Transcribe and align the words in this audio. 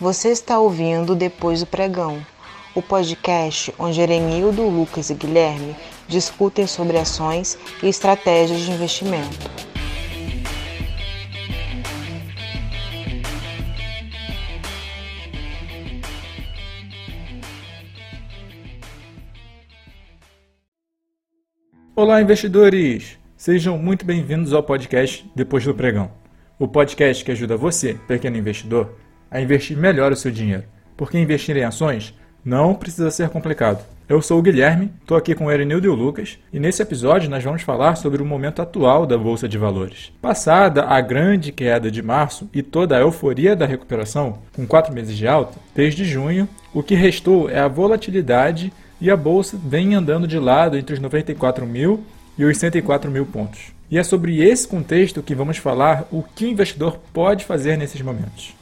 Você 0.00 0.28
está 0.28 0.60
ouvindo 0.60 1.16
Depois 1.16 1.58
do 1.58 1.66
Pregão, 1.66 2.24
o 2.72 2.80
podcast 2.80 3.74
onde 3.76 4.00
Erenildo, 4.00 4.62
Lucas 4.62 5.10
e 5.10 5.14
Guilherme 5.14 5.74
discutem 6.06 6.68
sobre 6.68 6.96
ações 6.96 7.58
e 7.82 7.88
estratégias 7.88 8.60
de 8.60 8.70
investimento. 8.70 9.50
Olá, 21.96 22.22
investidores! 22.22 23.18
Sejam 23.36 23.76
muito 23.76 24.06
bem-vindos 24.06 24.52
ao 24.52 24.62
podcast 24.62 25.28
Depois 25.34 25.64
do 25.64 25.74
Pregão. 25.74 26.12
O 26.56 26.68
podcast 26.68 27.24
que 27.24 27.32
ajuda 27.32 27.56
você, 27.56 27.94
pequeno 28.06 28.36
investidor, 28.36 28.94
a 29.30 29.40
investir 29.40 29.76
melhor 29.76 30.12
o 30.12 30.16
seu 30.16 30.30
dinheiro. 30.30 30.64
Porque 30.96 31.18
investir 31.18 31.56
em 31.56 31.64
ações 31.64 32.14
não 32.44 32.74
precisa 32.74 33.10
ser 33.10 33.28
complicado. 33.28 33.84
Eu 34.08 34.22
sou 34.22 34.38
o 34.38 34.42
Guilherme, 34.42 34.90
estou 35.02 35.18
aqui 35.18 35.34
com 35.34 35.44
o 35.44 35.50
Erinildo 35.50 35.86
e 35.86 35.90
o 35.90 35.94
Lucas, 35.94 36.38
e 36.50 36.58
nesse 36.58 36.80
episódio 36.80 37.28
nós 37.28 37.44
vamos 37.44 37.60
falar 37.60 37.94
sobre 37.96 38.22
o 38.22 38.24
momento 38.24 38.62
atual 38.62 39.04
da 39.04 39.18
Bolsa 39.18 39.46
de 39.46 39.58
Valores. 39.58 40.10
Passada 40.22 40.84
a 40.84 40.98
grande 41.02 41.52
queda 41.52 41.90
de 41.90 42.02
março 42.02 42.48
e 42.54 42.62
toda 42.62 42.96
a 42.96 43.00
euforia 43.00 43.54
da 43.54 43.66
recuperação, 43.66 44.38
com 44.54 44.66
quatro 44.66 44.94
meses 44.94 45.14
de 45.14 45.28
alta, 45.28 45.58
desde 45.74 46.06
junho, 46.06 46.48
o 46.72 46.82
que 46.82 46.94
restou 46.94 47.50
é 47.50 47.58
a 47.58 47.68
volatilidade 47.68 48.72
e 48.98 49.10
a 49.10 49.16
bolsa 49.16 49.58
vem 49.62 49.94
andando 49.94 50.26
de 50.26 50.38
lado 50.38 50.78
entre 50.78 50.94
os 50.94 51.00
94 51.00 51.66
mil 51.66 52.02
e 52.38 52.46
os 52.46 52.56
104 52.56 53.10
mil 53.10 53.26
pontos. 53.26 53.74
E 53.90 53.98
é 53.98 54.02
sobre 54.02 54.42
esse 54.42 54.66
contexto 54.66 55.22
que 55.22 55.34
vamos 55.34 55.58
falar 55.58 56.08
o 56.10 56.22
que 56.22 56.46
o 56.46 56.48
investidor 56.48 56.98
pode 57.12 57.44
fazer 57.44 57.76
nesses 57.76 58.00
momentos. 58.00 58.57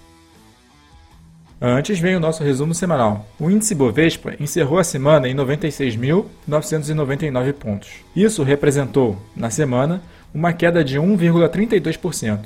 Antes 1.60 1.98
vem 1.98 2.14
o 2.14 2.20
nosso 2.20 2.44
resumo 2.44 2.72
semanal. 2.74 3.26
O 3.40 3.50
índice 3.50 3.74
Bovespa 3.74 4.34
encerrou 4.38 4.78
a 4.78 4.84
semana 4.84 5.26
em 5.26 5.34
96.999 5.34 7.54
pontos. 7.54 7.88
Isso 8.14 8.42
representou, 8.42 9.16
na 9.34 9.48
semana, 9.48 10.02
uma 10.34 10.52
queda 10.52 10.84
de 10.84 10.98
1,32%. 10.98 12.40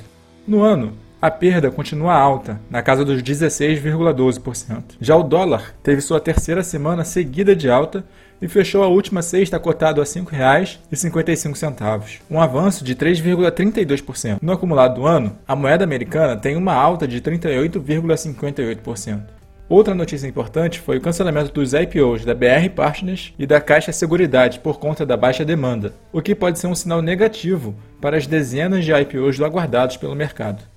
No 0.47 0.61
ano, 0.61 0.93
a 1.21 1.29
perda 1.29 1.69
continua 1.69 2.15
alta, 2.15 2.59
na 2.67 2.81
casa 2.81 3.05
dos 3.05 3.21
16,12%. 3.21 4.95
Já 4.99 5.15
o 5.15 5.21
dólar 5.21 5.75
teve 5.83 6.01
sua 6.01 6.19
terceira 6.19 6.63
semana 6.63 7.05
seguida 7.05 7.55
de 7.55 7.69
alta 7.69 8.03
e 8.41 8.47
fechou 8.47 8.81
a 8.81 8.87
última 8.87 9.21
sexta 9.21 9.59
cotado 9.59 10.01
a 10.01 10.03
R$ 10.03 10.09
5,55, 10.09 12.21
um 12.27 12.41
avanço 12.41 12.83
de 12.83 12.95
3,32%. 12.95 14.39
No 14.41 14.51
acumulado 14.51 14.95
do 14.95 15.05
ano, 15.05 15.37
a 15.47 15.55
moeda 15.55 15.83
americana 15.83 16.35
tem 16.35 16.55
uma 16.55 16.73
alta 16.73 17.07
de 17.07 17.21
38,58%. 17.21 19.21
Outra 19.69 19.93
notícia 19.93 20.27
importante 20.27 20.79
foi 20.79 20.97
o 20.97 21.01
cancelamento 21.01 21.53
dos 21.53 21.73
IPOs 21.73 22.25
da 22.25 22.33
BR 22.33 22.67
Partners 22.75 23.31
e 23.37 23.45
da 23.45 23.61
Caixa 23.61 23.91
Seguridade 23.91 24.59
por 24.59 24.79
conta 24.79 25.05
da 25.05 25.15
baixa 25.15 25.45
demanda, 25.45 25.93
o 26.11 26.19
que 26.19 26.33
pode 26.33 26.57
ser 26.57 26.65
um 26.65 26.75
sinal 26.75 26.99
negativo 27.01 27.75
para 28.01 28.17
as 28.17 28.25
dezenas 28.25 28.83
de 28.83 28.91
IPOs 28.91 29.39
aguardados 29.39 29.97
pelo 29.97 30.15
mercado. 30.15 30.71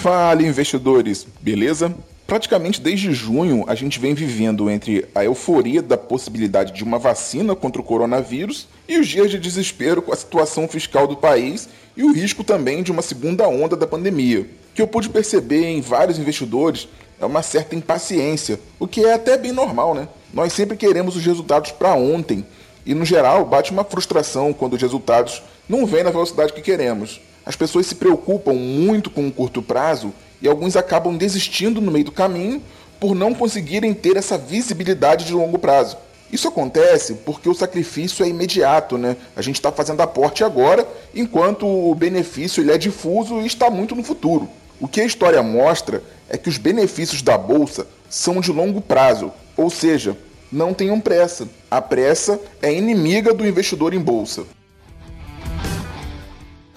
Fala 0.00 0.42
investidores, 0.42 1.26
beleza? 1.42 1.94
Praticamente 2.26 2.80
desde 2.80 3.12
junho 3.12 3.66
a 3.66 3.74
gente 3.74 4.00
vem 4.00 4.14
vivendo 4.14 4.70
entre 4.70 5.06
a 5.14 5.22
euforia 5.22 5.82
da 5.82 5.98
possibilidade 5.98 6.72
de 6.72 6.82
uma 6.82 6.98
vacina 6.98 7.54
contra 7.54 7.82
o 7.82 7.84
coronavírus 7.84 8.66
e 8.88 8.98
os 8.98 9.06
dias 9.06 9.30
de 9.30 9.38
desespero 9.38 10.00
com 10.00 10.10
a 10.10 10.16
situação 10.16 10.66
fiscal 10.66 11.06
do 11.06 11.18
país 11.18 11.68
e 11.94 12.02
o 12.02 12.14
risco 12.14 12.42
também 12.42 12.82
de 12.82 12.90
uma 12.90 13.02
segunda 13.02 13.46
onda 13.46 13.76
da 13.76 13.86
pandemia. 13.86 14.40
O 14.40 14.74
que 14.74 14.80
eu 14.80 14.88
pude 14.88 15.10
perceber 15.10 15.66
em 15.66 15.82
vários 15.82 16.18
investidores 16.18 16.88
é 17.20 17.26
uma 17.26 17.42
certa 17.42 17.76
impaciência, 17.76 18.58
o 18.78 18.88
que 18.88 19.04
é 19.04 19.12
até 19.12 19.36
bem 19.36 19.52
normal, 19.52 19.94
né? 19.94 20.08
Nós 20.32 20.54
sempre 20.54 20.78
queremos 20.78 21.14
os 21.14 21.26
resultados 21.26 21.72
para 21.72 21.92
ontem 21.92 22.46
e 22.86 22.94
no 22.94 23.04
geral 23.04 23.44
bate 23.44 23.70
uma 23.70 23.84
frustração 23.84 24.54
quando 24.54 24.72
os 24.72 24.80
resultados 24.80 25.42
não 25.68 25.84
vêm 25.84 26.04
na 26.04 26.10
velocidade 26.10 26.54
que 26.54 26.62
queremos. 26.62 27.20
As 27.44 27.56
pessoas 27.56 27.86
se 27.86 27.94
preocupam 27.94 28.52
muito 28.52 29.10
com 29.10 29.26
o 29.26 29.32
curto 29.32 29.62
prazo 29.62 30.12
e 30.42 30.48
alguns 30.48 30.76
acabam 30.76 31.16
desistindo 31.16 31.80
no 31.80 31.90
meio 31.90 32.04
do 32.04 32.12
caminho 32.12 32.62
por 32.98 33.14
não 33.14 33.34
conseguirem 33.34 33.94
ter 33.94 34.16
essa 34.16 34.36
visibilidade 34.36 35.24
de 35.24 35.32
longo 35.32 35.58
prazo. 35.58 35.96
Isso 36.32 36.46
acontece 36.46 37.14
porque 37.14 37.48
o 37.48 37.54
sacrifício 37.54 38.24
é 38.24 38.28
imediato, 38.28 38.96
né? 38.96 39.16
A 39.34 39.42
gente 39.42 39.56
está 39.56 39.72
fazendo 39.72 40.00
aporte 40.00 40.44
agora, 40.44 40.86
enquanto 41.14 41.66
o 41.66 41.94
benefício 41.94 42.62
ele 42.62 42.72
é 42.72 42.78
difuso 42.78 43.40
e 43.40 43.46
está 43.46 43.68
muito 43.68 43.96
no 43.96 44.04
futuro. 44.04 44.48
O 44.78 44.86
que 44.86 45.00
a 45.00 45.04
história 45.04 45.42
mostra 45.42 46.02
é 46.28 46.38
que 46.38 46.48
os 46.48 46.56
benefícios 46.56 47.20
da 47.20 47.36
bolsa 47.36 47.86
são 48.08 48.40
de 48.40 48.52
longo 48.52 48.80
prazo, 48.80 49.32
ou 49.56 49.68
seja, 49.68 50.16
não 50.52 50.72
tenham 50.72 51.00
pressa. 51.00 51.48
A 51.70 51.80
pressa 51.82 52.40
é 52.62 52.72
inimiga 52.72 53.34
do 53.34 53.46
investidor 53.46 53.92
em 53.92 54.00
bolsa. 54.00 54.44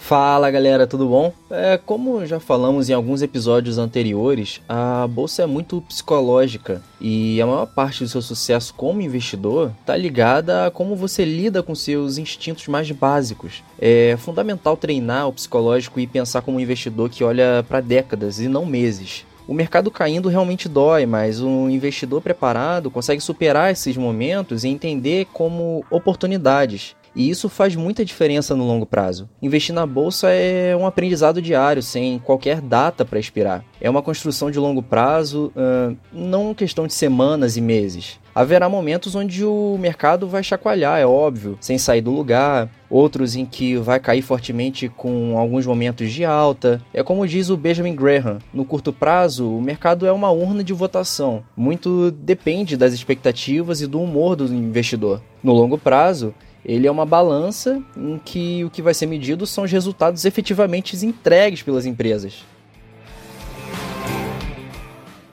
Fala 0.03 0.52
galera, 0.52 0.86
tudo 0.86 1.08
bom? 1.08 1.31
É, 1.50 1.78
como 1.78 2.25
já 2.25 2.38
falamos 2.38 2.90
em 2.90 2.94
alguns 2.94 3.22
episódios 3.22 3.78
anteriores, 3.78 4.59
a 4.68 5.08
bolsa 5.08 5.44
é 5.44 5.46
muito 5.46 5.80
psicológica 5.80 6.81
e 7.00 7.41
a 7.41 7.46
maior 7.46 7.68
parte 7.68 8.03
do 8.03 8.09
seu 8.09 8.22
sucesso 8.22 8.74
como 8.74 9.02
investidor 9.02 9.72
está 9.80 9.96
ligada 9.96 10.68
a 10.68 10.72
como 10.72 10.94
você 10.97 11.24
lida 11.24 11.64
com 11.64 11.74
seus 11.74 12.18
instintos 12.18 12.68
mais 12.68 12.91
básicos. 12.91 13.64
É 13.80 14.18
fundamental 14.18 14.75
treinar 14.75 15.30
o 15.30 15.34
psicológico 15.34 16.02
e 16.02 16.06
pensar 16.06 16.41
como 16.41 16.58
um 16.58 16.59
investidor 16.59 17.09
que 17.09 17.24
olha 17.24 17.66
para 17.66 17.80
décadas 17.80 18.41
e 18.41 18.50
não 18.50 18.66
meses. 18.66 19.25
O 19.47 19.53
mercado 19.53 19.90
caindo 19.90 20.28
realmente 20.28 20.68
dói, 20.68 21.06
mas 21.06 21.40
um 21.40 21.70
investidor 21.70 22.22
preparado 22.22 22.91
consegue 22.91 23.22
superar 23.22 23.72
esses 23.72 23.96
momentos 23.96 24.66
e 24.66 24.68
entender 24.68 25.28
como 25.31 25.85
oportunidades 25.90 26.94
e 27.16 27.29
isso 27.29 27.50
faz 27.50 27.75
muita 27.75 28.03
diferença 28.03 28.56
no 28.56 28.66
longo 28.66 28.85
prazo. 28.85 29.29
Investir 29.41 29.74
na 29.74 29.85
bolsa 29.85 30.29
é 30.29 30.75
um 30.75 30.85
aprendizado 30.85 31.41
diário, 31.41 31.81
sem 31.81 32.19
qualquer 32.19 32.62
data 32.62 33.06
para 33.06 33.19
expirar. 33.19 33.63
É 33.79 33.90
uma 33.90 34.01
construção 34.01 34.50
de 34.50 34.59
longo 34.59 34.81
prazo, 34.81 35.52
uh, 35.56 35.96
não 36.12 36.53
questão 36.53 36.88
de 36.88 36.94
semanas 36.94 37.57
e 37.57 37.62
meses. 37.62 38.19
Haverá 38.35 38.68
momentos 38.68 39.13
onde 39.13 39.46
o 39.46 39.78
mercado 39.79 40.28
vai 40.28 40.41
chacoalhar, 40.41 41.00
é 41.00 41.06
óbvio, 41.06 41.56
sem 41.62 41.78
sair 41.78 42.02
do 42.02 42.09
lugar, 42.09 42.68
outros 42.90 43.35
em 43.35 43.46
que 43.46 43.75
vai 43.78 44.00
cair 44.00 44.23
fortemente 44.23 44.90
com 44.90 45.38
alguns 45.38 45.68
momentos 45.68 46.12
de 46.12 46.25
alta. 46.25 46.81
É 46.91 47.03
como 47.03 47.28
diz 47.28 47.50
o 47.50 47.57
Benjamin 47.57 47.96
Graham: 47.96 48.40
no 48.52 48.66
curto 48.66 48.91
prazo, 48.91 49.56
o 49.56 49.62
mercado 49.62 50.07
é 50.07 50.12
uma 50.12 50.31
urna 50.31 50.63
de 50.63 50.73
votação. 50.73 51.44
Muito 51.56 52.09
depende 52.09 52.75
das 52.75 52.91
expectativas 52.91 53.81
e 53.81 53.88
do 53.88 54.02
humor 54.02 54.35
do 54.35 54.46
investidor. 54.46 55.22
No 55.44 55.53
longo 55.53 55.78
prazo, 55.78 56.34
ele 56.66 56.88
é 56.88 56.91
uma 56.91 57.06
balança 57.06 57.81
em 57.96 58.18
que 58.24 58.63
o 58.63 58.69
que 58.69 58.81
vai 58.81 58.94
ser 58.94 59.06
medido 59.06 59.46
são 59.46 59.66
os 59.66 59.72
resultados 59.72 60.25
efetivamente 60.25 60.96
entregues 61.06 61.62
pelas 61.62 61.85
empresas. 61.85 62.46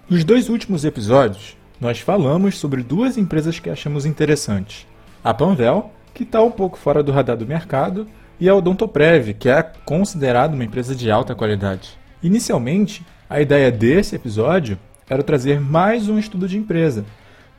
Nos 0.09 0.25
dois 0.25 0.49
últimos 0.49 0.85
episódios, 0.85 1.57
nós 1.81 2.01
falamos 2.01 2.59
sobre 2.59 2.83
duas 2.83 3.17
empresas 3.17 3.61
que 3.61 3.71
achamos 3.71 4.05
interessantes. 4.05 4.87
A 5.23 5.33
Panvel, 5.33 5.93
que 6.13 6.25
está 6.25 6.43
um 6.43 6.51
pouco 6.51 6.77
fora 6.77 7.03
do 7.03 7.13
radar 7.13 7.37
do 7.37 7.47
mercado, 7.47 8.09
e 8.41 8.49
a 8.49 8.55
Odontoprev, 8.55 9.35
que 9.35 9.49
é 9.49 9.63
considerada 9.85 10.55
uma 10.55 10.65
empresa 10.65 10.97
de 10.97 11.11
alta 11.11 11.35
qualidade. 11.35 11.91
Inicialmente, 12.23 13.07
a 13.29 13.41
ideia 13.41 13.71
desse 13.71 14.17
episódio 14.17 14.79
era 15.09 15.23
trazer 15.23 15.61
mais 15.61 16.09
um 16.09 16.19
estudo 16.19 16.49
de 16.49 16.59
empresa, 16.59 17.05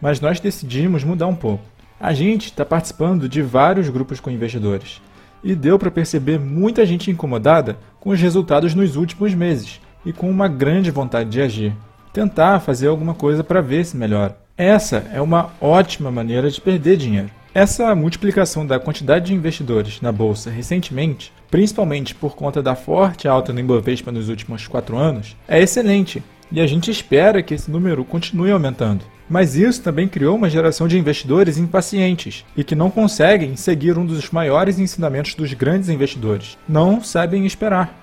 mas 0.01 0.19
nós 0.19 0.39
decidimos 0.39 1.03
mudar 1.03 1.27
um 1.27 1.35
pouco. 1.35 1.63
A 2.03 2.13
gente 2.13 2.45
está 2.45 2.65
participando 2.65 3.29
de 3.29 3.43
vários 3.43 3.87
grupos 3.87 4.19
com 4.19 4.31
investidores 4.31 4.99
e 5.43 5.53
deu 5.53 5.77
para 5.77 5.91
perceber 5.91 6.39
muita 6.39 6.83
gente 6.83 7.11
incomodada 7.11 7.77
com 7.99 8.09
os 8.09 8.19
resultados 8.19 8.73
nos 8.73 8.95
últimos 8.95 9.35
meses 9.35 9.79
e 10.03 10.11
com 10.11 10.27
uma 10.27 10.47
grande 10.47 10.89
vontade 10.89 11.29
de 11.29 11.39
agir. 11.39 11.75
Tentar 12.11 12.59
fazer 12.59 12.87
alguma 12.87 13.13
coisa 13.13 13.43
para 13.43 13.61
ver 13.61 13.85
se 13.85 13.95
melhora. 13.95 14.35
Essa 14.57 15.07
é 15.13 15.21
uma 15.21 15.51
ótima 15.61 16.09
maneira 16.09 16.49
de 16.49 16.59
perder 16.59 16.97
dinheiro. 16.97 17.29
Essa 17.53 17.93
multiplicação 17.93 18.65
da 18.65 18.79
quantidade 18.79 19.27
de 19.27 19.35
investidores 19.35 20.01
na 20.01 20.11
bolsa 20.11 20.49
recentemente, 20.49 21.31
principalmente 21.51 22.15
por 22.15 22.35
conta 22.35 22.63
da 22.63 22.73
forte 22.75 23.27
alta 23.27 23.53
no 23.53 23.59
Ibovespa 23.59 24.11
nos 24.11 24.27
últimos 24.27 24.67
quatro 24.67 24.97
anos, 24.97 25.37
é 25.47 25.61
excelente 25.61 26.23
e 26.51 26.59
a 26.59 26.67
gente 26.67 26.91
espera 26.91 27.41
que 27.41 27.53
esse 27.53 27.71
número 27.71 28.03
continue 28.03 28.51
aumentando. 28.51 29.05
Mas 29.29 29.55
isso 29.55 29.81
também 29.81 30.09
criou 30.09 30.35
uma 30.35 30.49
geração 30.49 30.87
de 30.87 30.99
investidores 30.99 31.57
impacientes 31.57 32.43
e 32.57 32.63
que 32.63 32.75
não 32.75 32.91
conseguem 32.91 33.55
seguir 33.55 33.97
um 33.97 34.05
dos 34.05 34.29
maiores 34.29 34.77
ensinamentos 34.77 35.35
dos 35.35 35.53
grandes 35.53 35.87
investidores: 35.87 36.57
não 36.67 37.01
sabem 37.01 37.45
esperar. 37.45 37.97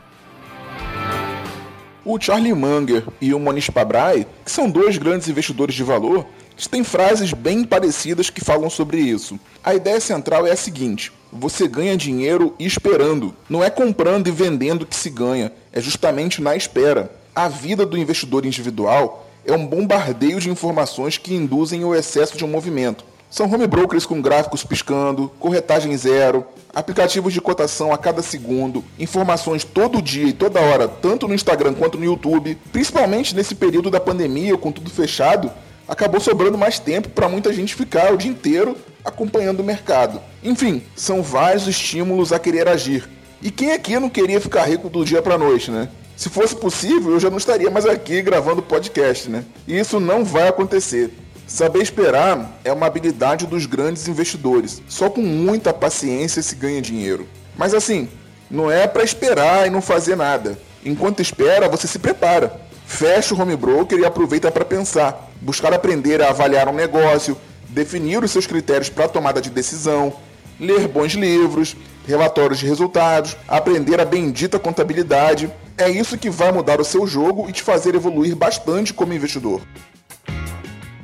O 2.05 2.19
Charlie 2.19 2.55
Munger 2.55 3.05
e 3.21 3.35
o 3.35 3.39
Monish 3.39 3.69
Pabrai, 3.69 4.27
que 4.43 4.51
são 4.51 4.71
dois 4.71 4.97
grandes 4.97 5.29
investidores 5.29 5.75
de 5.75 5.83
valor, 5.85 6.27
têm 6.71 6.83
frases 6.83 7.35
bem 7.35 7.63
parecidas 7.63 8.31
que 8.31 8.43
falam 8.43 8.71
sobre 8.71 8.99
isso. 8.99 9.39
A 9.63 9.75
ideia 9.75 10.01
central 10.01 10.47
é 10.47 10.53
a 10.53 10.57
seguinte: 10.57 11.13
você 11.31 11.69
ganha 11.69 11.97
dinheiro 11.97 12.55
esperando. 12.59 13.37
Não 13.51 13.63
é 13.63 13.69
comprando 13.69 14.27
e 14.27 14.31
vendendo 14.31 14.87
que 14.87 14.97
se 14.97 15.11
ganha, 15.11 15.53
é 15.71 15.81
justamente 15.83 16.41
na 16.41 16.57
espera. 16.57 17.13
A 17.39 17.47
vida 17.47 17.87
do 17.87 17.97
investidor 17.97 18.45
individual 18.45 19.25
é 19.47 19.53
um 19.53 19.65
bombardeio 19.65 20.41
de 20.41 20.51
informações 20.51 21.19
que 21.19 21.37
induzem 21.37 21.85
o 21.85 21.95
excesso 21.95 22.37
de 22.37 22.45
um 22.45 22.49
movimento. 22.49 23.05
São 23.31 23.47
home 23.47 23.65
brokers 23.65 24.05
com 24.05 24.21
gráficos 24.21 24.65
piscando, 24.65 25.31
corretagem 25.39 25.97
zero, 25.97 26.45
aplicativos 26.75 27.33
de 27.33 27.41
cotação 27.41 27.93
a 27.93 27.97
cada 27.97 28.23
segundo, 28.23 28.83
informações 28.99 29.63
todo 29.63 30.03
dia 30.03 30.27
e 30.27 30.33
toda 30.33 30.61
hora, 30.61 30.89
tanto 30.89 31.29
no 31.29 31.35
Instagram 31.35 31.75
quanto 31.75 31.97
no 31.97 32.05
YouTube. 32.05 32.59
Principalmente 32.73 33.37
nesse 33.37 33.55
período 33.55 33.89
da 33.89 34.01
pandemia, 34.01 34.59
com 34.59 34.73
tudo 34.73 34.91
fechado, 34.91 35.49
acabou 35.87 36.21
sobrando 36.21 36.59
mais 36.59 36.81
tempo 36.81 37.09
para 37.09 37.29
muita 37.29 37.53
gente 37.53 37.77
ficar 37.77 38.13
o 38.13 38.17
dia 38.17 38.33
inteiro 38.33 38.77
acompanhando 39.05 39.61
o 39.61 39.65
mercado. 39.65 40.21
Enfim, 40.43 40.83
são 40.97 41.23
vários 41.23 41.69
estímulos 41.69 42.33
a 42.33 42.39
querer 42.41 42.67
agir. 42.67 43.09
E 43.41 43.53
quem 43.53 43.71
aqui 43.71 43.97
não 43.97 44.11
queria 44.11 44.41
ficar 44.41 44.65
rico 44.65 44.91
do 44.91 45.05
dia 45.05 45.23
para 45.23 45.39
noite, 45.39 45.71
né? 45.71 45.89
Se 46.19 46.29
fosse 46.29 46.57
possível, 46.57 47.13
eu 47.13 47.21
já 47.21 47.31
não 47.31 47.37
estaria 47.37 47.71
mais 47.71 47.87
aqui 47.87 48.21
gravando 48.21 48.61
podcast, 48.61 49.31
né? 49.31 49.45
E 49.69 49.79
isso 49.79 50.01
não 50.01 50.25
vai 50.25 50.49
acontecer. 50.49 51.13
Saber 51.47 51.81
esperar 51.81 52.59
é 52.65 52.73
uma 52.73 52.87
habilidade 52.87 53.47
dos 53.47 53.67
grandes 53.67 54.09
investidores. 54.09 54.83
Só 54.89 55.09
com 55.09 55.21
muita 55.21 55.73
paciência 55.73 56.43
se 56.43 56.57
ganha 56.57 56.83
dinheiro. 56.83 57.29
Mas 57.57 57.73
assim, 57.73 58.09
não 58.51 58.69
é 58.69 58.89
para 58.89 59.05
esperar 59.05 59.69
e 59.69 59.71
não 59.71 59.81
fazer 59.81 60.17
nada. 60.17 60.59
Enquanto 60.85 61.23
espera, 61.23 61.69
você 61.69 61.87
se 61.87 62.01
prepara. 62.01 62.63
Fecha 62.85 63.33
o 63.33 63.41
home 63.41 63.55
broker 63.55 63.97
e 63.97 64.05
aproveita 64.05 64.51
para 64.51 64.65
pensar, 64.65 65.31
buscar 65.41 65.73
aprender 65.73 66.21
a 66.21 66.31
avaliar 66.31 66.69
um 66.69 66.75
negócio, 66.75 67.39
definir 67.69 68.25
os 68.25 68.33
seus 68.33 68.45
critérios 68.45 68.89
para 68.89 69.07
tomada 69.07 69.41
de 69.41 69.51
decisão, 69.51 70.13
ler 70.59 70.89
bons 70.89 71.13
livros, 71.13 71.77
relatórios 72.09 72.59
de 72.59 72.67
resultados, 72.67 73.37
aprender 73.47 74.01
a 74.01 74.05
bendita 74.05 74.59
contabilidade. 74.59 75.49
É 75.79 75.89
isso 75.89 76.19
que 76.19 76.29
vai 76.29 76.51
mudar 76.51 76.81
o 76.81 76.85
seu 76.85 77.07
jogo 77.07 77.49
e 77.49 77.53
te 77.53 77.63
fazer 77.63 77.95
evoluir 77.95 78.35
bastante 78.35 78.93
como 78.93 79.15
investidor. 79.15 79.63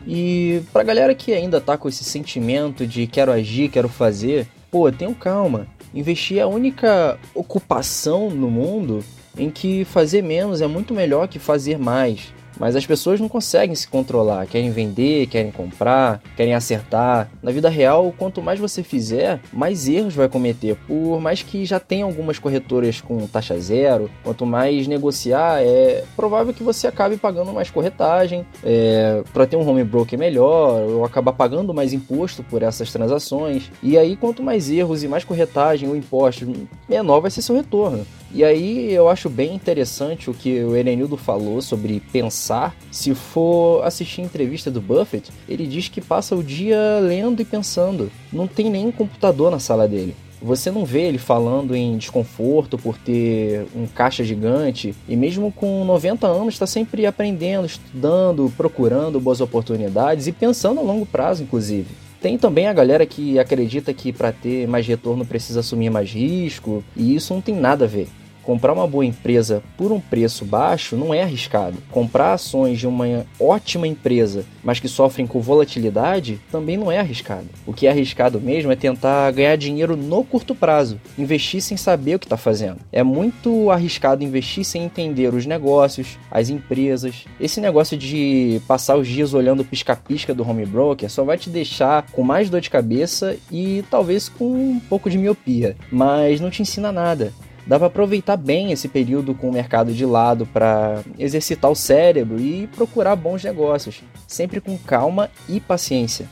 E 0.06 0.62
pra 0.72 0.82
galera 0.82 1.14
que 1.14 1.32
ainda 1.32 1.60
tá 1.60 1.78
com 1.78 1.88
esse 1.88 2.02
sentimento 2.02 2.84
de 2.84 3.06
quero 3.06 3.30
agir, 3.30 3.70
quero 3.70 3.88
fazer, 3.88 4.48
pô, 4.72 4.90
tenham 4.90 5.14
calma. 5.14 5.68
Investir 5.94 6.38
é 6.38 6.42
a 6.42 6.48
única 6.48 7.16
ocupação 7.32 8.28
no 8.30 8.50
mundo 8.50 9.04
em 9.38 9.48
que 9.48 9.84
fazer 9.84 10.22
menos 10.22 10.60
é 10.60 10.66
muito 10.66 10.92
melhor 10.92 11.28
que 11.28 11.38
fazer 11.38 11.78
mais. 11.78 12.32
Mas 12.58 12.76
as 12.76 12.86
pessoas 12.86 13.20
não 13.20 13.28
conseguem 13.28 13.74
se 13.74 13.88
controlar, 13.88 14.46
querem 14.46 14.70
vender, 14.70 15.26
querem 15.26 15.50
comprar, 15.50 16.22
querem 16.36 16.54
acertar. 16.54 17.30
Na 17.42 17.50
vida 17.50 17.68
real, 17.68 18.14
quanto 18.16 18.42
mais 18.42 18.58
você 18.58 18.82
fizer, 18.82 19.40
mais 19.52 19.88
erros 19.88 20.14
vai 20.14 20.28
cometer. 20.28 20.76
Por 20.86 21.20
mais 21.20 21.42
que 21.42 21.64
já 21.64 21.80
tenha 21.80 22.04
algumas 22.04 22.38
corretoras 22.38 23.00
com 23.00 23.26
taxa 23.26 23.58
zero, 23.58 24.10
quanto 24.22 24.46
mais 24.46 24.86
negociar, 24.86 25.62
é 25.62 26.04
provável 26.16 26.54
que 26.54 26.62
você 26.62 26.86
acabe 26.86 27.16
pagando 27.16 27.52
mais 27.52 27.70
corretagem, 27.70 28.46
é, 28.62 29.22
para 29.32 29.46
ter 29.46 29.56
um 29.56 29.68
home 29.68 29.84
broker 29.84 30.18
melhor, 30.18 30.82
ou 30.82 31.04
acabar 31.04 31.32
pagando 31.32 31.74
mais 31.74 31.92
imposto 31.92 32.42
por 32.42 32.62
essas 32.62 32.92
transações. 32.92 33.70
E 33.82 33.98
aí, 33.98 34.16
quanto 34.16 34.42
mais 34.42 34.70
erros 34.70 35.02
e 35.02 35.08
mais 35.08 35.24
corretagem 35.24 35.88
ou 35.88 35.96
impostos, 35.96 36.48
menor 36.88 37.20
vai 37.20 37.30
ser 37.30 37.42
seu 37.42 37.54
retorno. 37.54 38.06
E 38.34 38.42
aí 38.42 38.92
eu 38.92 39.08
acho 39.08 39.30
bem 39.30 39.54
interessante 39.54 40.28
o 40.28 40.34
que 40.34 40.60
o 40.64 40.74
Erenildo 40.74 41.16
falou 41.16 41.62
sobre 41.62 42.02
pensar. 42.12 42.74
Se 42.90 43.14
for 43.14 43.84
assistir 43.84 44.22
a 44.22 44.24
entrevista 44.24 44.72
do 44.72 44.80
Buffett, 44.80 45.30
ele 45.48 45.68
diz 45.68 45.86
que 45.86 46.00
passa 46.00 46.34
o 46.34 46.42
dia 46.42 46.98
lendo 47.00 47.40
e 47.40 47.44
pensando. 47.44 48.10
Não 48.32 48.48
tem 48.48 48.68
nem 48.68 48.90
computador 48.90 49.52
na 49.52 49.60
sala 49.60 49.86
dele. 49.86 50.16
Você 50.42 50.68
não 50.68 50.84
vê 50.84 51.02
ele 51.02 51.16
falando 51.16 51.76
em 51.76 51.96
desconforto 51.96 52.76
por 52.76 52.98
ter 52.98 53.68
um 53.72 53.86
caixa 53.86 54.24
gigante 54.24 54.96
e 55.08 55.14
mesmo 55.14 55.52
com 55.52 55.84
90 55.84 56.26
anos 56.26 56.54
está 56.54 56.66
sempre 56.66 57.06
aprendendo, 57.06 57.66
estudando, 57.66 58.52
procurando 58.56 59.20
boas 59.20 59.40
oportunidades 59.40 60.26
e 60.26 60.32
pensando 60.32 60.80
a 60.80 60.82
longo 60.82 61.06
prazo, 61.06 61.44
inclusive. 61.44 61.86
Tem 62.20 62.36
também 62.36 62.66
a 62.66 62.72
galera 62.72 63.06
que 63.06 63.38
acredita 63.38 63.94
que 63.94 64.12
para 64.12 64.32
ter 64.32 64.66
mais 64.66 64.84
retorno 64.84 65.24
precisa 65.24 65.60
assumir 65.60 65.88
mais 65.88 66.10
risco, 66.10 66.82
e 66.96 67.14
isso 67.14 67.32
não 67.32 67.40
tem 67.40 67.54
nada 67.54 67.84
a 67.84 67.88
ver. 67.88 68.08
Comprar 68.44 68.72
uma 68.72 68.86
boa 68.86 69.04
empresa 69.04 69.62
por 69.76 69.90
um 69.90 70.00
preço 70.00 70.44
baixo 70.44 70.96
não 70.96 71.14
é 71.14 71.22
arriscado. 71.22 71.78
Comprar 71.90 72.34
ações 72.34 72.78
de 72.78 72.86
uma 72.86 73.24
ótima 73.40 73.88
empresa, 73.88 74.44
mas 74.62 74.78
que 74.78 74.88
sofrem 74.88 75.26
com 75.26 75.40
volatilidade, 75.40 76.40
também 76.50 76.76
não 76.76 76.92
é 76.92 76.98
arriscado. 76.98 77.46
O 77.66 77.72
que 77.72 77.86
é 77.86 77.90
arriscado 77.90 78.40
mesmo 78.40 78.70
é 78.70 78.76
tentar 78.76 79.30
ganhar 79.30 79.56
dinheiro 79.56 79.96
no 79.96 80.22
curto 80.24 80.54
prazo, 80.54 81.00
investir 81.16 81.62
sem 81.62 81.76
saber 81.76 82.16
o 82.16 82.18
que 82.18 82.26
está 82.26 82.36
fazendo. 82.36 82.78
É 82.92 83.02
muito 83.02 83.70
arriscado 83.70 84.22
investir 84.22 84.64
sem 84.64 84.84
entender 84.84 85.32
os 85.32 85.46
negócios, 85.46 86.18
as 86.30 86.50
empresas. 86.50 87.24
Esse 87.40 87.60
negócio 87.60 87.96
de 87.96 88.60
passar 88.68 88.96
os 88.96 89.08
dias 89.08 89.32
olhando 89.32 89.64
pisca-pisca 89.64 90.34
do 90.34 90.48
home 90.48 90.66
broker 90.66 91.10
só 91.10 91.24
vai 91.24 91.38
te 91.38 91.48
deixar 91.48 92.06
com 92.12 92.22
mais 92.22 92.50
dor 92.50 92.60
de 92.60 92.70
cabeça 92.70 93.36
e 93.50 93.84
talvez 93.90 94.28
com 94.28 94.44
um 94.44 94.80
pouco 94.80 95.08
de 95.08 95.16
miopia, 95.16 95.76
mas 95.90 96.40
não 96.40 96.50
te 96.50 96.60
ensina 96.60 96.92
nada 96.92 97.32
dá 97.66 97.78
para 97.78 97.88
aproveitar 97.88 98.36
bem 98.36 98.72
esse 98.72 98.88
período 98.88 99.34
com 99.34 99.48
o 99.48 99.52
mercado 99.52 99.92
de 99.92 100.04
lado 100.04 100.46
para 100.46 101.02
exercitar 101.18 101.70
o 101.70 101.74
cérebro 101.74 102.40
e 102.40 102.66
procurar 102.68 103.16
bons 103.16 103.42
negócios, 103.42 104.02
sempre 104.26 104.60
com 104.60 104.76
calma 104.78 105.30
e 105.48 105.60
paciência. 105.60 106.28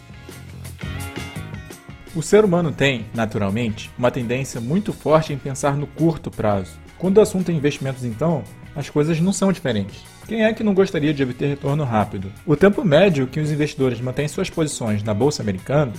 O 2.14 2.20
ser 2.20 2.44
humano 2.44 2.70
tem, 2.70 3.06
naturalmente, 3.14 3.90
uma 3.98 4.10
tendência 4.10 4.60
muito 4.60 4.92
forte 4.92 5.32
em 5.32 5.38
pensar 5.38 5.76
no 5.76 5.86
curto 5.86 6.30
prazo. 6.30 6.72
Quando 6.98 7.16
o 7.16 7.20
assunto 7.22 7.50
é 7.50 7.54
investimentos, 7.54 8.04
então, 8.04 8.44
as 8.76 8.90
coisas 8.90 9.18
não 9.18 9.32
são 9.32 9.50
diferentes. 9.50 10.04
Quem 10.26 10.44
é 10.44 10.52
que 10.52 10.62
não 10.62 10.74
gostaria 10.74 11.12
de 11.12 11.22
obter 11.22 11.48
retorno 11.48 11.84
rápido? 11.84 12.30
O 12.46 12.54
tempo 12.54 12.84
médio 12.84 13.26
que 13.26 13.40
os 13.40 13.50
investidores 13.50 14.00
mantêm 14.00 14.28
suas 14.28 14.50
posições 14.50 15.02
na 15.02 15.14
bolsa 15.14 15.42
americana 15.42 15.92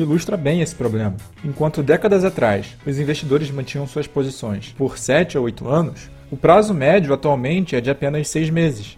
ilustra 0.00 0.36
bem 0.36 0.60
esse 0.60 0.74
problema. 0.74 1.16
Enquanto 1.44 1.82
décadas 1.82 2.24
atrás 2.24 2.76
os 2.86 2.98
investidores 2.98 3.50
mantinham 3.50 3.86
suas 3.86 4.06
posições 4.06 4.74
por 4.78 4.96
7 4.96 5.36
a 5.36 5.40
8 5.40 5.68
anos, 5.68 6.10
o 6.30 6.36
prazo 6.36 6.72
médio 6.72 7.12
atualmente 7.12 7.74
é 7.74 7.80
de 7.80 7.90
apenas 7.90 8.28
6 8.28 8.50
meses. 8.50 8.96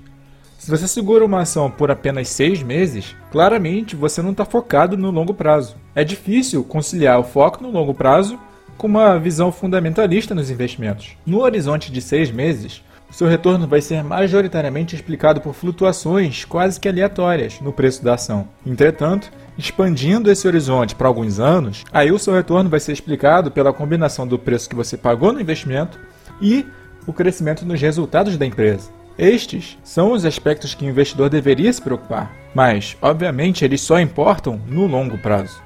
Se 0.58 0.70
você 0.70 0.86
segura 0.86 1.24
uma 1.24 1.40
ação 1.40 1.70
por 1.70 1.90
apenas 1.90 2.28
6 2.28 2.62
meses, 2.62 3.16
claramente 3.30 3.96
você 3.96 4.20
não 4.20 4.32
está 4.32 4.44
focado 4.44 4.96
no 4.96 5.10
longo 5.10 5.32
prazo. 5.32 5.76
É 5.94 6.04
difícil 6.04 6.62
conciliar 6.62 7.18
o 7.18 7.24
foco 7.24 7.62
no 7.62 7.70
longo 7.70 7.94
prazo 7.94 8.38
com 8.76 8.86
uma 8.86 9.18
visão 9.18 9.50
fundamentalista 9.50 10.34
nos 10.34 10.50
investimentos. 10.50 11.16
No 11.24 11.40
horizonte 11.40 11.90
de 11.90 12.02
6 12.02 12.30
meses, 12.30 12.82
seu 13.10 13.26
retorno 13.26 13.66
vai 13.66 13.80
ser 13.80 14.02
majoritariamente 14.04 14.94
explicado 14.94 15.40
por 15.40 15.54
flutuações 15.54 16.44
quase 16.44 16.78
que 16.78 16.88
aleatórias 16.88 17.60
no 17.60 17.72
preço 17.72 18.04
da 18.04 18.14
ação. 18.14 18.48
Entretanto, 18.66 19.30
expandindo 19.58 20.30
esse 20.30 20.46
horizonte 20.46 20.94
para 20.94 21.08
alguns 21.08 21.38
anos, 21.38 21.84
aí 21.92 22.12
o 22.12 22.18
seu 22.18 22.34
retorno 22.34 22.70
vai 22.70 22.80
ser 22.80 22.92
explicado 22.92 23.50
pela 23.50 23.72
combinação 23.72 24.26
do 24.26 24.38
preço 24.38 24.68
que 24.68 24.76
você 24.76 24.96
pagou 24.96 25.32
no 25.32 25.40
investimento 25.40 25.98
e 26.40 26.64
o 27.06 27.12
crescimento 27.12 27.64
nos 27.66 27.80
resultados 27.80 28.36
da 28.36 28.46
empresa. 28.46 28.90
Estes 29.18 29.76
são 29.84 30.12
os 30.12 30.24
aspectos 30.24 30.74
que 30.74 30.84
o 30.84 30.88
investidor 30.88 31.28
deveria 31.28 31.70
se 31.72 31.82
preocupar, 31.82 32.32
mas, 32.54 32.96
obviamente, 33.02 33.64
eles 33.64 33.80
só 33.80 34.00
importam 34.00 34.60
no 34.66 34.86
longo 34.86 35.18
prazo. 35.18 35.60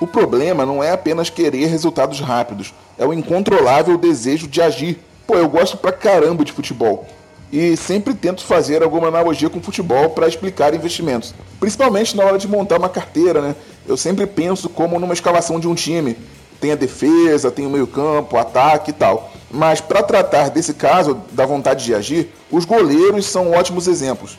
O 0.00 0.06
problema 0.06 0.66
não 0.66 0.82
é 0.84 0.92
apenas 0.92 1.30
querer 1.30 1.66
resultados 1.66 2.20
rápidos, 2.20 2.74
é 2.98 3.06
o 3.06 3.12
incontrolável 3.12 3.96
desejo 3.96 4.46
de 4.46 4.60
agir. 4.60 4.98
Pô, 5.28 5.36
eu 5.36 5.46
gosto 5.46 5.76
pra 5.76 5.92
caramba 5.92 6.42
de 6.42 6.52
futebol 6.52 7.06
e 7.52 7.76
sempre 7.76 8.14
tento 8.14 8.42
fazer 8.42 8.82
alguma 8.82 9.08
analogia 9.08 9.50
com 9.50 9.60
futebol 9.60 10.08
para 10.08 10.26
explicar 10.26 10.72
investimentos, 10.72 11.34
principalmente 11.60 12.16
na 12.16 12.24
hora 12.24 12.38
de 12.38 12.48
montar 12.48 12.78
uma 12.78 12.88
carteira, 12.88 13.42
né? 13.42 13.54
Eu 13.86 13.94
sempre 13.94 14.26
penso 14.26 14.70
como 14.70 14.98
numa 14.98 15.12
escalação 15.12 15.60
de 15.60 15.68
um 15.68 15.74
time, 15.74 16.16
tem 16.58 16.72
a 16.72 16.76
defesa, 16.76 17.50
tem 17.50 17.66
o 17.66 17.70
meio-campo, 17.70 18.36
o 18.36 18.38
ataque 18.38 18.88
e 18.88 18.94
tal. 18.94 19.30
Mas 19.50 19.82
para 19.82 20.02
tratar 20.02 20.48
desse 20.48 20.72
caso 20.72 21.20
da 21.32 21.44
vontade 21.44 21.84
de 21.84 21.94
agir, 21.94 22.32
os 22.50 22.64
goleiros 22.64 23.26
são 23.26 23.50
ótimos 23.50 23.86
exemplos. 23.86 24.38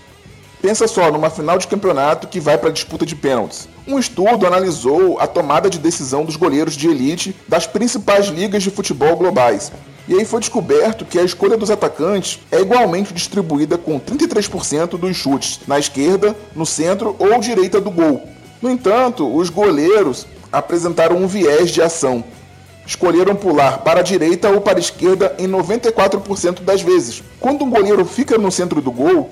Pensa 0.61 0.87
só 0.87 1.11
numa 1.11 1.29
final 1.29 1.57
de 1.57 1.67
campeonato 1.67 2.27
que 2.27 2.39
vai 2.39 2.57
para 2.57 2.69
disputa 2.69 3.05
de 3.05 3.15
pênaltis. 3.15 3.69
Um 3.87 3.97
estudo 3.97 4.45
analisou 4.45 5.19
a 5.19 5.27
tomada 5.27 5.69
de 5.69 5.79
decisão 5.79 6.25
dos 6.25 6.35
goleiros 6.35 6.75
de 6.75 6.87
elite 6.87 7.35
das 7.47 7.65
principais 7.65 8.27
ligas 8.27 8.63
de 8.63 8.69
futebol 8.69 9.15
globais 9.15 9.71
e 10.09 10.15
aí 10.15 10.25
foi 10.25 10.39
descoberto 10.39 11.05
que 11.05 11.19
a 11.19 11.23
escolha 11.23 11.55
dos 11.55 11.69
atacantes 11.69 12.39
é 12.51 12.59
igualmente 12.59 13.13
distribuída 13.13 13.77
com 13.77 13.99
33% 13.99 14.97
dos 14.97 15.15
chutes 15.15 15.59
na 15.67 15.77
esquerda, 15.77 16.35
no 16.55 16.65
centro 16.65 17.15
ou 17.19 17.39
direita 17.39 17.79
do 17.79 17.91
gol. 17.91 18.27
No 18.59 18.71
entanto, 18.71 19.31
os 19.31 19.51
goleiros 19.51 20.25
apresentaram 20.51 21.15
um 21.15 21.27
viés 21.27 21.69
de 21.69 21.83
ação. 21.83 22.23
Escolheram 22.87 23.35
pular 23.35 23.83
para 23.83 23.99
a 23.99 24.03
direita 24.03 24.49
ou 24.49 24.61
para 24.61 24.79
a 24.79 24.81
esquerda 24.81 25.35
em 25.37 25.47
94% 25.47 26.63
das 26.63 26.81
vezes. 26.81 27.21
Quando 27.39 27.63
um 27.63 27.69
goleiro 27.69 28.03
fica 28.03 28.35
no 28.35 28.51
centro 28.51 28.81
do 28.81 28.91
gol, 28.91 29.29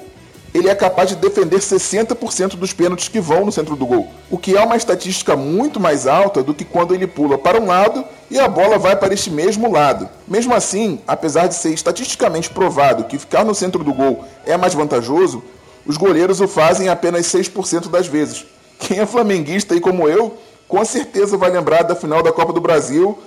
ele 0.53 0.69
é 0.69 0.75
capaz 0.75 1.09
de 1.09 1.15
defender 1.15 1.59
60% 1.59 2.55
dos 2.55 2.73
pênaltis 2.73 3.07
que 3.07 3.19
vão 3.19 3.45
no 3.45 3.51
centro 3.51 3.75
do 3.75 3.85
gol, 3.85 4.07
o 4.29 4.37
que 4.37 4.55
é 4.55 4.61
uma 4.61 4.75
estatística 4.75 5.35
muito 5.35 5.79
mais 5.79 6.07
alta 6.07 6.41
do 6.41 6.53
que 6.53 6.65
quando 6.65 6.93
ele 6.93 7.05
pula 7.05 7.37
para 7.37 7.59
um 7.59 7.65
lado 7.65 8.03
e 8.29 8.39
a 8.39 8.47
bola 8.47 8.77
vai 8.77 8.95
para 8.95 9.13
este 9.13 9.29
mesmo 9.29 9.71
lado. 9.71 10.09
Mesmo 10.27 10.53
assim, 10.53 10.99
apesar 11.07 11.47
de 11.47 11.55
ser 11.55 11.73
estatisticamente 11.73 12.49
provado 12.49 13.03
que 13.05 13.17
ficar 13.17 13.43
no 13.43 13.55
centro 13.55 13.83
do 13.83 13.93
gol 13.93 14.23
é 14.45 14.57
mais 14.57 14.73
vantajoso, 14.73 15.43
os 15.85 15.97
goleiros 15.97 16.41
o 16.41 16.47
fazem 16.47 16.89
apenas 16.89 17.25
6% 17.27 17.89
das 17.89 18.07
vezes. 18.07 18.45
Quem 18.79 18.99
é 18.99 19.05
flamenguista 19.05 19.75
e 19.75 19.79
como 19.79 20.07
eu, 20.07 20.37
com 20.67 20.83
certeza 20.83 21.37
vai 21.37 21.49
lembrar 21.49 21.83
da 21.83 21.95
final 21.95 22.21
da 22.21 22.31
Copa 22.31 22.53
do 22.53 22.61
Brasil 22.61 23.17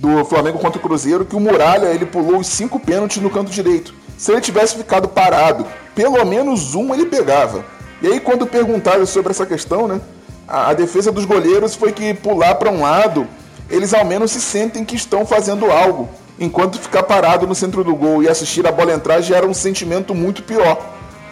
do 0.00 0.24
Flamengo 0.24 0.58
contra 0.58 0.78
o 0.78 0.82
Cruzeiro 0.82 1.26
que 1.26 1.36
o 1.36 1.40
Muralha 1.40 1.88
ele 1.88 2.06
pulou 2.06 2.38
os 2.38 2.46
cinco 2.46 2.80
pênaltis 2.80 3.22
no 3.22 3.30
canto 3.30 3.50
direito. 3.50 3.94
Se 4.20 4.30
ele 4.30 4.42
tivesse 4.42 4.76
ficado 4.76 5.08
parado, 5.08 5.66
pelo 5.94 6.22
menos 6.26 6.74
um 6.74 6.92
ele 6.92 7.06
pegava. 7.06 7.64
E 8.02 8.06
aí 8.06 8.20
quando 8.20 8.46
perguntaram 8.46 9.06
sobre 9.06 9.30
essa 9.30 9.46
questão, 9.46 9.88
né, 9.88 9.98
a, 10.46 10.74
defesa 10.74 11.10
dos 11.10 11.24
goleiros 11.24 11.74
foi 11.74 11.90
que 11.90 12.12
pular 12.12 12.56
para 12.56 12.70
um 12.70 12.82
lado, 12.82 13.26
eles 13.70 13.94
ao 13.94 14.04
menos 14.04 14.32
se 14.32 14.42
sentem 14.42 14.84
que 14.84 14.94
estão 14.94 15.24
fazendo 15.24 15.72
algo, 15.72 16.06
enquanto 16.38 16.78
ficar 16.78 17.04
parado 17.04 17.46
no 17.46 17.54
centro 17.54 17.82
do 17.82 17.96
gol 17.96 18.22
e 18.22 18.28
assistir 18.28 18.66
a 18.66 18.70
bola 18.70 18.92
entrar 18.92 19.22
já 19.22 19.38
era 19.38 19.46
um 19.46 19.54
sentimento 19.54 20.14
muito 20.14 20.42
pior. 20.42 20.78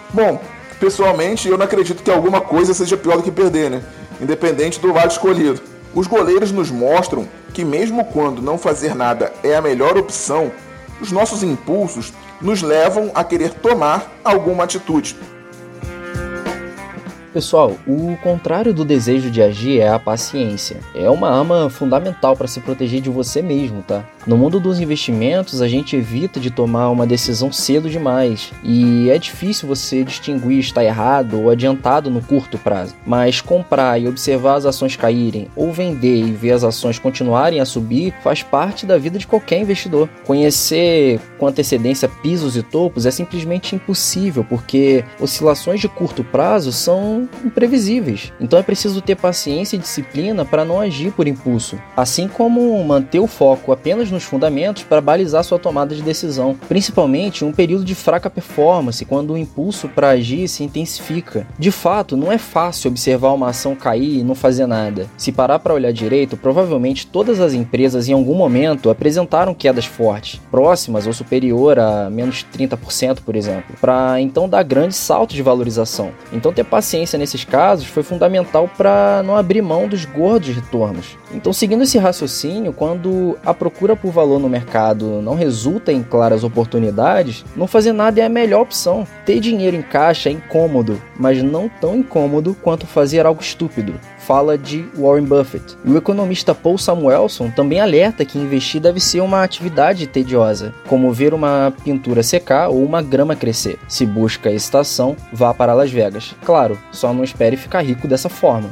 Bom, 0.09 0.40
pessoalmente 0.80 1.47
eu 1.47 1.59
não 1.59 1.66
acredito 1.66 2.02
que 2.02 2.11
alguma 2.11 2.40
coisa 2.40 2.73
seja 2.73 2.97
pior 2.97 3.18
do 3.18 3.23
que 3.23 3.30
perder, 3.30 3.71
né? 3.71 3.83
Independente 4.18 4.80
do 4.80 4.95
lado 4.95 5.11
escolhido. 5.11 5.61
Os 5.95 6.07
goleiros 6.07 6.50
nos 6.50 6.71
mostram 6.71 7.28
que 7.52 7.66
mesmo 7.66 8.07
quando 8.07 8.40
não 8.40 8.57
fazer 8.57 8.95
nada 8.95 9.30
é 9.45 9.54
a 9.54 9.61
melhor 9.61 9.99
opção, 9.99 10.50
os 11.02 11.12
nossos 11.12 11.42
impulsos 11.42 12.14
nos 12.40 12.62
levam 12.62 13.11
a 13.14 13.25
querer 13.25 13.54
tomar 13.54 14.11
alguma 14.25 14.64
atitude. 14.64 15.16
Pessoal, 17.38 17.76
o 17.87 18.16
contrário 18.21 18.75
do 18.75 18.85
desejo 18.85 19.30
de 19.30 19.40
agir 19.40 19.78
é 19.78 19.88
a 19.88 19.97
paciência. 19.97 20.78
É 20.92 21.09
uma 21.09 21.30
arma 21.30 21.71
fundamental 21.71 22.37
para 22.37 22.49
se 22.49 22.59
proteger 22.59 23.00
de 23.00 23.09
você 23.09 23.40
mesmo, 23.40 23.80
tá? 23.80 24.04
No 24.26 24.37
mundo 24.37 24.59
dos 24.59 24.80
investimentos, 24.80 25.62
a 25.62 25.68
gente 25.68 25.95
evita 25.95 26.40
de 26.40 26.50
tomar 26.50 26.90
uma 26.90 27.07
decisão 27.07 27.52
cedo 27.52 27.88
demais 27.88 28.52
e 28.64 29.09
é 29.09 29.16
difícil 29.16 29.68
você 29.68 30.02
distinguir 30.02 30.59
estar 30.59 30.85
errado 30.85 31.40
ou 31.40 31.49
adiantado 31.49 32.11
no 32.11 32.21
curto 32.21 32.59
prazo. 32.59 32.95
Mas 33.07 33.40
comprar 33.40 33.99
e 34.00 34.09
observar 34.09 34.57
as 34.57 34.66
ações 34.66 34.97
caírem 34.97 35.47
ou 35.54 35.73
vender 35.73 36.18
e 36.18 36.33
ver 36.33 36.50
as 36.50 36.64
ações 36.64 36.99
continuarem 36.99 37.61
a 37.61 37.64
subir 37.64 38.12
faz 38.21 38.42
parte 38.42 38.85
da 38.85 38.99
vida 38.99 39.16
de 39.16 39.28
qualquer 39.28 39.61
investidor. 39.61 40.09
Conhecer 40.26 41.21
com 41.38 41.47
antecedência 41.47 42.09
pisos 42.09 42.57
e 42.57 42.62
topos 42.64 43.07
é 43.07 43.12
simplesmente 43.12 43.76
impossível 43.76 44.45
porque 44.45 45.04
oscilações 45.21 45.80
de 45.80 45.88
curto 45.88 46.25
prazo 46.25 46.73
são 46.73 47.27
imprevisíveis. 47.44 48.32
Então 48.40 48.58
é 48.58 48.62
preciso 48.62 49.00
ter 49.00 49.16
paciência 49.16 49.76
e 49.76 49.78
disciplina 49.78 50.44
para 50.44 50.64
não 50.64 50.80
agir 50.80 51.12
por 51.12 51.28
impulso, 51.28 51.78
assim 51.97 52.28
como 52.28 52.82
manter 52.85 53.20
o 53.20 53.26
foco 53.26 53.73
apenas 53.73 54.11
nos 54.11 54.25
fundamentos 54.25 54.82
para 54.82 55.00
balizar 55.00 55.44
sua 55.44 55.58
tomada 55.58 55.94
de 55.94 56.02
decisão, 56.02 56.56
principalmente 56.68 57.44
em 57.44 57.49
um 57.49 57.52
período 57.52 57.85
de 57.85 57.94
fraca 57.94 58.30
performance, 58.30 59.04
quando 59.04 59.32
o 59.32 59.38
impulso 59.38 59.88
para 59.88 60.11
agir 60.11 60.49
se 60.49 60.64
intensifica. 60.64 61.47
De 61.58 61.70
fato, 61.70 62.16
não 62.16 62.30
é 62.32 62.38
fácil 62.38 62.90
observar 62.90 63.32
uma 63.32 63.50
ação 63.50 63.75
cair 63.75 64.18
e 64.20 64.25
não 64.25 64.35
fazer 64.35 64.66
nada. 64.66 65.06
Se 65.16 65.32
parar 65.32 65.58
para 65.58 65.75
olhar 65.75 65.92
direito, 65.92 66.37
provavelmente 66.37 67.06
todas 67.06 67.40
as 67.40 67.52
empresas 67.52 68.08
em 68.08 68.12
algum 68.12 68.35
momento 68.35 68.90
apresentaram 68.90 69.54
quedas 69.54 69.85
fortes, 69.85 70.40
próximas 70.50 71.06
ou 71.06 71.12
superior 71.12 71.78
a 71.78 72.08
menos 72.11 72.47
30%, 72.56 73.18
por 73.25 73.37
exemplo, 73.37 73.76
para 73.80 74.20
então 74.20 74.49
dar 74.49 74.62
grandes 74.62 74.97
saltos 74.97 75.37
de 75.37 75.42
valorização. 75.42 76.11
Então 76.32 76.52
ter 76.52 76.64
paciência 76.64 77.17
nesses 77.18 77.44
casos 77.44 77.87
foi 77.87 78.02
fundamental 78.02 78.70
para 78.76 79.22
não 79.22 79.37
abrir 79.37 79.60
mão 79.60 79.87
dos 79.87 80.04
gordos 80.04 80.54
retornos. 80.54 81.18
Então, 81.34 81.52
seguindo 81.52 81.82
esse 81.82 81.98
raciocínio, 81.98 82.72
quando 82.72 83.37
a 83.44 83.52
procura 83.52 83.94
por 83.94 84.10
valor 84.10 84.38
no 84.38 84.48
mercado 84.48 85.20
não 85.20 85.34
resulta 85.34 85.92
em 85.92 86.02
claras 86.02 86.44
oportunidades, 86.44 87.44
não 87.54 87.66
fazer 87.66 87.92
nada 87.92 88.20
é 88.20 88.25
a 88.25 88.28
melhor 88.28 88.62
opção. 88.62 89.06
Ter 89.26 89.40
dinheiro 89.40 89.76
em 89.76 89.82
caixa 89.82 90.28
é 90.28 90.32
incômodo, 90.32 91.00
mas 91.18 91.42
não 91.42 91.68
tão 91.68 91.96
incômodo 91.96 92.56
quanto 92.62 92.87
fazer 92.87 93.26
algo 93.26 93.42
estúpido 93.42 93.94
fala 94.28 94.58
de 94.58 94.85
Warren 94.94 95.25
Buffett. 95.25 95.75
E 95.82 95.90
o 95.90 95.97
economista 95.97 96.54
Paul 96.54 96.76
Samuelson 96.76 97.49
também 97.49 97.80
alerta 97.80 98.26
que 98.26 98.38
investir 98.38 98.78
deve 98.78 99.00
ser 99.00 99.23
uma 99.23 99.42
atividade 99.42 100.06
tediosa, 100.06 100.75
como 100.87 101.11
ver 101.11 101.32
uma 101.32 101.73
pintura 101.82 102.23
secar 102.23 102.68
ou 102.68 102.85
uma 102.85 103.00
grama 103.00 103.35
crescer. 103.35 103.78
Se 103.88 104.04
busca 104.04 104.50
estação, 104.50 105.16
vá 105.32 105.54
para 105.54 105.73
Las 105.73 105.90
Vegas. 105.90 106.37
Claro, 106.44 106.78
só 106.92 107.11
não 107.14 107.25
espere 107.25 107.56
ficar 107.56 107.80
rico 107.80 108.06
dessa 108.06 108.28
forma. 108.28 108.68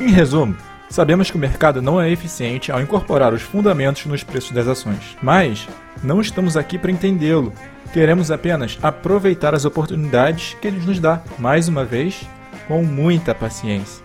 Em 0.00 0.10
resumo, 0.10 0.56
Sabemos 0.88 1.32
que 1.32 1.36
o 1.36 1.40
mercado 1.40 1.82
não 1.82 2.00
é 2.00 2.08
eficiente 2.10 2.70
ao 2.70 2.80
incorporar 2.80 3.34
os 3.34 3.42
fundamentos 3.42 4.06
nos 4.06 4.22
preços 4.22 4.52
das 4.52 4.68
ações, 4.68 5.16
mas 5.20 5.68
não 6.02 6.20
estamos 6.20 6.56
aqui 6.56 6.78
para 6.78 6.92
entendê-lo. 6.92 7.52
Queremos 7.92 8.30
apenas 8.30 8.78
aproveitar 8.80 9.52
as 9.52 9.64
oportunidades 9.64 10.56
que 10.60 10.68
ele 10.68 10.78
nos 10.78 11.00
dá. 11.00 11.20
Mais 11.38 11.66
uma 11.66 11.84
vez, 11.84 12.24
com 12.66 12.82
muita 12.82 13.34
paciência. 13.34 14.04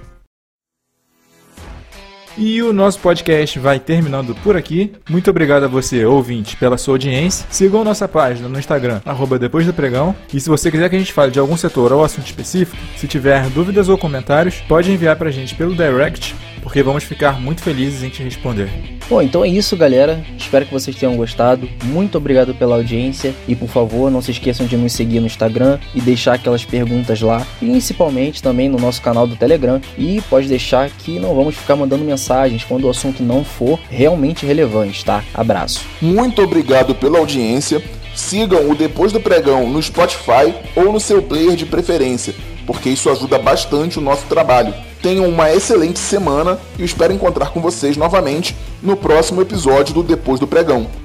E 2.37 2.61
o 2.61 2.71
nosso 2.71 2.99
podcast 2.99 3.59
vai 3.59 3.77
terminando 3.77 4.33
por 4.35 4.55
aqui. 4.55 4.93
Muito 5.09 5.29
obrigado 5.29 5.63
a 5.65 5.67
você, 5.67 6.05
ouvinte, 6.05 6.55
pela 6.55 6.77
sua 6.77 6.93
audiência. 6.93 7.45
Sigam 7.49 7.83
nossa 7.83 8.07
página 8.07 8.47
no 8.47 8.57
Instagram, 8.57 9.01
arroba 9.05 9.37
depois 9.37 9.65
do 9.65 9.73
pregão. 9.73 10.15
E 10.33 10.39
se 10.39 10.47
você 10.47 10.71
quiser 10.71 10.89
que 10.89 10.95
a 10.95 10.99
gente 10.99 11.11
fale 11.11 11.31
de 11.31 11.39
algum 11.39 11.57
setor 11.57 11.91
ou 11.91 12.03
assunto 12.03 12.25
específico, 12.25 12.81
se 12.95 13.07
tiver 13.07 13.49
dúvidas 13.49 13.89
ou 13.89 13.97
comentários, 13.97 14.61
pode 14.67 14.91
enviar 14.91 15.17
pra 15.17 15.29
gente 15.29 15.55
pelo 15.55 15.75
direct 15.75 16.33
porque 16.61 16.83
vamos 16.83 17.03
ficar 17.03 17.39
muito 17.39 17.61
felizes 17.61 18.03
em 18.03 18.09
te 18.09 18.23
responder. 18.23 18.69
Bom, 19.09 19.21
então 19.21 19.43
é 19.43 19.47
isso, 19.49 19.75
galera. 19.75 20.23
Espero 20.37 20.65
que 20.65 20.73
vocês 20.73 20.95
tenham 20.95 21.17
gostado. 21.17 21.67
Muito 21.83 22.17
obrigado 22.17 22.53
pela 22.55 22.75
audiência 22.75 23.33
e 23.47 23.55
por 23.55 23.67
favor, 23.67 24.09
não 24.09 24.21
se 24.21 24.31
esqueçam 24.31 24.65
de 24.65 24.77
nos 24.77 24.93
seguir 24.93 25.19
no 25.19 25.25
Instagram 25.25 25.79
e 25.93 25.99
deixar 25.99 26.35
aquelas 26.35 26.63
perguntas 26.63 27.19
lá, 27.19 27.45
principalmente 27.59 28.41
também 28.41 28.69
no 28.69 28.77
nosso 28.77 29.01
canal 29.01 29.27
do 29.27 29.35
Telegram. 29.35 29.81
E 29.97 30.21
pode 30.29 30.47
deixar 30.47 30.89
que 30.89 31.19
não 31.19 31.35
vamos 31.35 31.55
ficar 31.55 31.75
mandando 31.75 32.05
mensagens 32.05 32.63
quando 32.63 32.85
o 32.85 32.89
assunto 32.89 33.21
não 33.21 33.43
for 33.43 33.79
realmente 33.89 34.45
relevante, 34.45 35.03
tá? 35.03 35.23
Abraço. 35.33 35.85
Muito 36.01 36.41
obrigado 36.41 36.95
pela 36.95 37.19
audiência. 37.19 37.83
Sigam 38.15 38.69
o 38.69 38.75
Depois 38.75 39.11
do 39.11 39.19
Pregão 39.19 39.69
no 39.69 39.81
Spotify 39.81 40.53
ou 40.75 40.91
no 40.91 40.99
seu 40.99 41.21
player 41.21 41.55
de 41.55 41.65
preferência, 41.65 42.33
porque 42.65 42.89
isso 42.89 43.09
ajuda 43.09 43.37
bastante 43.37 43.99
o 43.99 44.01
nosso 44.01 44.25
trabalho. 44.27 44.73
Tenham 45.01 45.27
uma 45.27 45.51
excelente 45.51 45.99
semana 45.99 46.59
e 46.77 46.83
espero 46.83 47.11
encontrar 47.11 47.49
com 47.51 47.59
vocês 47.59 47.97
novamente 47.97 48.55
no 48.81 48.95
próximo 48.95 49.41
episódio 49.41 49.95
do 49.95 50.03
Depois 50.03 50.39
do 50.39 50.47
Pregão. 50.47 51.00